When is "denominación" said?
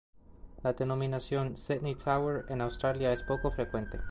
0.73-1.55